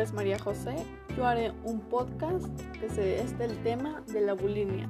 es 0.00 0.12
María 0.14 0.38
José. 0.38 0.74
Yo 1.16 1.26
haré 1.26 1.52
un 1.64 1.80
podcast 1.80 2.48
que 2.80 2.88
se, 2.88 3.20
es 3.20 3.36
del 3.38 3.56
tema 3.62 4.02
de 4.12 4.22
la 4.22 4.32
bulimia. 4.32 4.88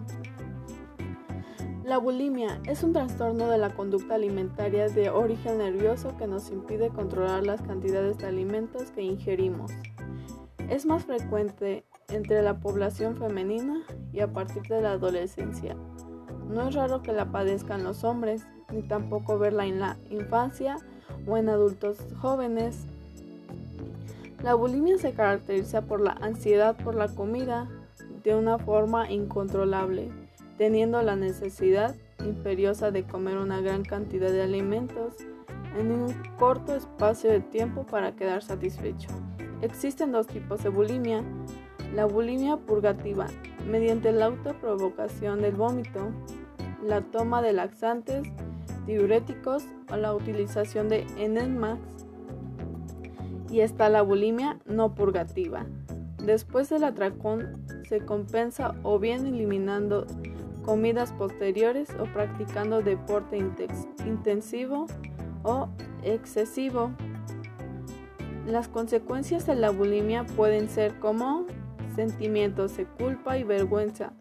La 1.85 1.99
bulimia 1.99 2.61
es 2.67 2.85
un 2.85 2.93
trastorno 2.93 3.49
de 3.49 3.59
la 3.59 3.75
conducta 3.75 4.15
alimentaria 4.15 4.89
de 4.89 5.11
origen 5.11 5.59
nervioso 5.59 6.17
que 6.17 6.29
nos 6.29 6.51
impide 6.51 6.91
controlar 6.91 7.45
las 7.45 7.61
cantidades 7.63 8.19
de 8.19 8.27
alimentos 8.27 8.93
que 8.93 9.03
ingerimos. 9.03 9.73
Es 10.69 10.87
más 10.87 11.05
frecuente 11.05 11.85
entre 12.09 12.43
la 12.43 12.61
población 12.61 13.17
femenina 13.17 13.85
y 14.13 14.21
a 14.21 14.33
partir 14.33 14.63
de 14.63 14.81
la 14.81 14.93
adolescencia. 14.93 15.77
No 16.49 16.69
es 16.69 16.75
raro 16.75 17.03
que 17.03 17.13
la 17.13 17.33
padezcan 17.33 17.83
los 17.83 18.05
hombres, 18.05 18.47
ni 18.73 18.83
tampoco 18.83 19.39
verla 19.39 19.67
en 19.67 19.81
la 19.81 19.97
infancia 20.11 20.77
o 21.27 21.37
en 21.37 21.49
adultos 21.49 21.99
jóvenes. 22.21 22.87
La 24.43 24.55
bulimia 24.55 24.97
se 24.97 25.13
caracteriza 25.13 25.83
por 25.83 26.01
la 26.01 26.13
ansiedad 26.13 26.75
por 26.83 26.95
la 26.95 27.09
comida 27.09 27.69
de 28.25 28.35
una 28.35 28.59
forma 28.59 29.11
incontrolable, 29.11 30.11
teniendo 30.57 31.03
la 31.03 31.15
necesidad 31.15 31.95
imperiosa 32.25 32.91
de 32.91 33.05
comer 33.05 33.37
una 33.37 33.61
gran 33.61 33.83
cantidad 33.83 34.31
de 34.31 34.43
alimentos 34.43 35.15
en 35.79 35.91
un 35.91 36.15
corto 36.39 36.75
espacio 36.75 37.31
de 37.31 37.41
tiempo 37.41 37.85
para 37.85 38.17
quedar 38.17 38.43
satisfecho. 38.43 39.09
Existen 39.61 40.11
dos 40.11 40.27
tipos 40.27 40.63
de 40.63 40.71
bulimia. 40.71 41.23
La 41.95 42.07
bulimia 42.07 42.57
purgativa, 42.57 43.27
mediante 43.69 44.11
la 44.13 44.27
autoprovocación 44.27 45.43
del 45.43 45.55
vómito, 45.55 46.13
la 46.83 47.03
toma 47.03 47.43
de 47.43 47.53
laxantes, 47.53 48.23
diuréticos 48.87 49.65
o 49.93 49.97
la 49.97 50.15
utilización 50.15 50.89
de 50.89 51.07
enemax 51.19 52.00
y 53.51 53.61
está 53.61 53.89
la 53.89 54.03
bulimia 54.03 54.59
no 54.67 54.95
purgativa. 54.95 55.67
Después 56.25 56.69
del 56.69 56.85
atracón 56.85 57.65
se 57.89 58.05
compensa 58.05 58.75
o 58.83 58.99
bien 58.99 59.27
eliminando 59.27 60.07
comidas 60.63 61.13
posteriores 61.13 61.89
o 61.99 62.05
practicando 62.05 62.83
deporte 62.83 63.39
intensivo 64.07 64.87
o 65.43 65.69
excesivo. 66.03 66.93
Las 68.47 68.69
consecuencias 68.69 69.47
de 69.47 69.55
la 69.55 69.71
bulimia 69.71 70.25
pueden 70.25 70.69
ser 70.69 70.99
como 70.99 71.47
sentimientos 71.97 72.77
de 72.77 72.85
culpa 72.85 73.39
y 73.39 73.45
vergüenza. 73.45 74.13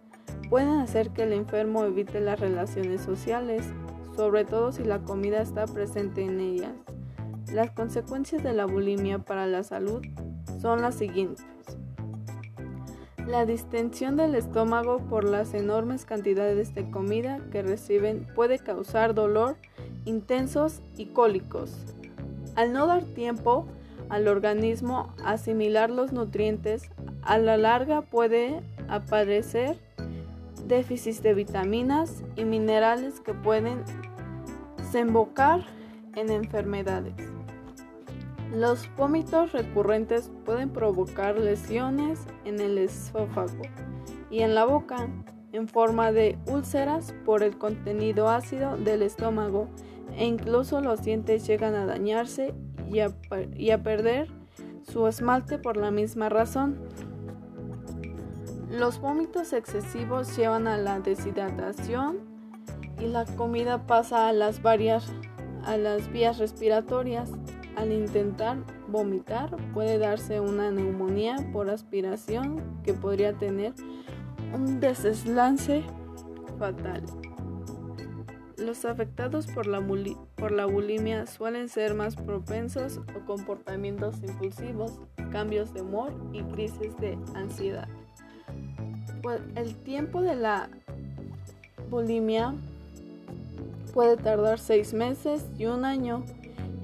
Pueden 0.49 0.79
hacer 0.79 1.11
que 1.11 1.23
el 1.23 1.33
enfermo 1.33 1.83
evite 1.83 2.19
las 2.19 2.39
relaciones 2.39 3.01
sociales, 3.01 3.63
sobre 4.15 4.45
todo 4.45 4.71
si 4.71 4.83
la 4.83 4.99
comida 4.99 5.41
está 5.41 5.65
presente 5.65 6.23
en 6.23 6.39
ellas. 6.39 6.73
Las 7.53 7.71
consecuencias 7.71 8.43
de 8.43 8.53
la 8.53 8.65
bulimia 8.65 9.19
para 9.19 9.47
la 9.47 9.63
salud 9.63 10.05
son 10.61 10.81
las 10.81 10.95
siguientes. 10.95 11.45
La 13.25 13.45
distensión 13.45 14.17
del 14.17 14.35
estómago 14.35 14.99
por 15.09 15.23
las 15.23 15.53
enormes 15.53 16.05
cantidades 16.05 16.75
de 16.75 16.89
comida 16.91 17.39
que 17.51 17.61
reciben 17.61 18.27
puede 18.35 18.59
causar 18.59 19.13
dolor 19.13 19.55
intensos 20.05 20.81
y 20.95 21.07
cólicos. 21.07 21.75
Al 22.55 22.71
no 22.73 22.87
dar 22.87 23.03
tiempo 23.03 23.65
al 24.09 24.27
organismo 24.27 25.13
asimilar 25.23 25.89
los 25.89 26.11
nutrientes, 26.11 26.89
a 27.21 27.37
la 27.37 27.57
larga 27.57 28.01
puede 28.01 28.61
aparecer 28.87 29.77
déficit 30.67 31.21
de 31.21 31.33
vitaminas 31.33 32.23
y 32.35 32.45
minerales 32.45 33.19
que 33.19 33.33
pueden 33.33 33.83
desembocar 34.77 35.65
en 36.15 36.31
enfermedades. 36.31 37.28
Los 38.53 38.89
vómitos 38.95 39.51
recurrentes 39.51 40.31
pueden 40.43 40.71
provocar 40.71 41.37
lesiones 41.37 42.25
en 42.45 42.59
el 42.59 42.79
esófago 42.79 43.61
y 44.31 44.41
en 44.41 44.55
la 44.55 44.65
boca 44.65 45.07
en 45.51 45.67
forma 45.67 46.11
de 46.11 46.37
úlceras 46.47 47.13
por 47.25 47.43
el 47.43 47.57
contenido 47.57 48.27
ácido 48.27 48.75
del 48.75 49.03
estómago 49.03 49.67
e 50.17 50.25
incluso 50.25 50.81
los 50.81 51.03
dientes 51.03 51.45
llegan 51.45 51.75
a 51.75 51.85
dañarse 51.85 52.55
y 52.87 52.99
a, 53.69 53.83
perder 53.83 54.31
su 54.81 55.05
esmalte 55.07 55.59
por 55.59 55.77
la 55.77 55.91
misma 55.91 56.29
razón. 56.29 56.79
Los 58.71 58.99
vómitos 58.99 59.53
excesivos 59.53 60.35
llevan 60.35 60.67
a 60.67 60.77
la 60.77 60.99
deshidratación 60.99 62.17
y 62.99 63.07
la 63.07 63.25
comida 63.25 63.85
pasa 63.85 64.27
a 64.27 64.33
las 64.33 64.63
varias 64.63 65.11
a 65.65 65.77
las 65.77 66.11
vías 66.11 66.39
respiratorias 66.39 67.31
al 67.79 67.93
intentar 67.93 68.57
vomitar 68.89 69.55
puede 69.73 69.97
darse 69.97 70.41
una 70.41 70.69
neumonía 70.69 71.37
por 71.53 71.69
aspiración 71.69 72.61
que 72.83 72.93
podría 72.93 73.31
tener 73.31 73.73
un 74.53 74.81
deslance 74.81 75.83
fatal. 76.57 77.03
Los 78.57 78.83
afectados 78.83 79.47
por 79.47 79.65
la, 79.65 79.81
por 80.35 80.51
la, 80.51 80.65
bulimia 80.65 81.25
suelen 81.25 81.69
ser 81.69 81.93
más 81.93 82.17
propensos 82.17 82.99
a 83.15 83.25
comportamientos 83.25 84.21
impulsivos, 84.21 84.99
cambios 85.31 85.73
de 85.73 85.81
humor 85.81 86.11
y 86.33 86.41
crisis 86.43 86.97
de 86.97 87.17
ansiedad. 87.33 87.87
Pues 89.21 89.39
el 89.55 89.73
tiempo 89.75 90.21
de 90.21 90.35
la 90.35 90.69
bulimia 91.89 92.53
puede 93.93 94.17
tardar 94.17 94.59
seis 94.59 94.93
meses 94.93 95.45
y 95.57 95.65
un 95.65 95.85
año 95.85 96.25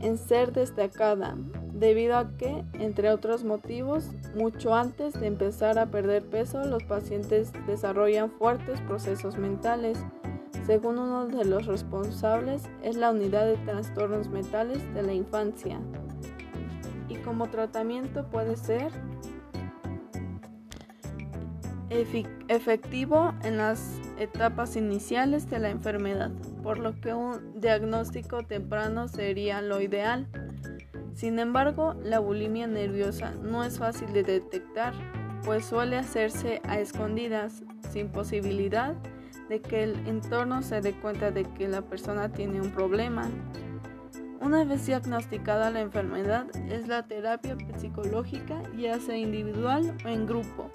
en 0.05 0.19
ser 0.19 0.53
destacada, 0.53 1.35
debido 1.73 2.15
a 2.15 2.37
que, 2.37 2.63
entre 2.73 3.09
otros 3.09 3.43
motivos, 3.43 4.11
mucho 4.35 4.75
antes 4.75 5.19
de 5.19 5.25
empezar 5.25 5.79
a 5.79 5.87
perder 5.87 6.23
peso, 6.23 6.63
los 6.63 6.83
pacientes 6.83 7.51
desarrollan 7.65 8.29
fuertes 8.29 8.79
procesos 8.81 9.39
mentales. 9.39 9.97
Según 10.67 10.99
uno 10.99 11.25
de 11.25 11.43
los 11.43 11.65
responsables, 11.65 12.61
es 12.83 12.97
la 12.97 13.09
unidad 13.09 13.47
de 13.47 13.57
trastornos 13.57 14.29
mentales 14.29 14.77
de 14.93 15.01
la 15.01 15.13
infancia. 15.13 15.79
Y 17.09 17.15
como 17.15 17.47
tratamiento 17.47 18.29
puede 18.29 18.57
ser 18.57 18.91
efectivo 22.47 23.33
en 23.41 23.57
las 23.57 23.99
etapas 24.17 24.75
iniciales 24.75 25.49
de 25.49 25.59
la 25.59 25.69
enfermedad, 25.69 26.31
por 26.63 26.77
lo 26.77 26.99
que 26.99 27.13
un 27.13 27.59
diagnóstico 27.59 28.43
temprano 28.43 29.07
sería 29.07 29.61
lo 29.61 29.81
ideal. 29.81 30.27
Sin 31.13 31.39
embargo, 31.39 31.95
la 32.03 32.19
bulimia 32.19 32.67
nerviosa 32.67 33.31
no 33.41 33.63
es 33.63 33.79
fácil 33.79 34.11
de 34.13 34.23
detectar, 34.23 34.93
pues 35.43 35.65
suele 35.65 35.97
hacerse 35.97 36.61
a 36.67 36.79
escondidas, 36.79 37.63
sin 37.91 38.09
posibilidad 38.09 38.95
de 39.49 39.61
que 39.61 39.83
el 39.83 40.07
entorno 40.07 40.61
se 40.61 40.81
dé 40.81 40.93
cuenta 40.93 41.31
de 41.31 41.43
que 41.43 41.67
la 41.67 41.81
persona 41.81 42.29
tiene 42.29 42.59
un 42.61 42.71
problema. 42.71 43.29
Una 44.41 44.63
vez 44.63 44.85
diagnosticada 44.85 45.71
la 45.71 45.81
enfermedad, 45.81 46.47
es 46.69 46.87
la 46.87 47.07
terapia 47.07 47.55
psicológica, 47.77 48.61
ya 48.77 48.99
sea 48.99 49.17
individual 49.17 49.95
o 50.03 50.07
en 50.07 50.25
grupo. 50.25 50.69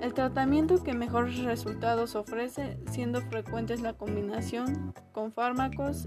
El 0.00 0.14
tratamiento 0.14 0.82
que 0.82 0.94
mejores 0.94 1.42
resultados 1.42 2.14
ofrece, 2.14 2.78
siendo 2.90 3.20
frecuentes 3.22 3.80
la 3.80 3.94
combinación 3.94 4.94
con 5.12 5.32
fármacos 5.32 6.06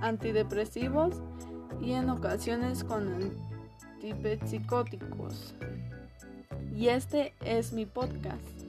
antidepresivos 0.00 1.20
y 1.82 1.92
en 1.92 2.08
ocasiones 2.08 2.82
con 2.84 3.12
antipsicóticos. 4.02 5.54
Y 6.74 6.88
este 6.88 7.34
es 7.44 7.72
mi 7.72 7.84
podcast. 7.84 8.61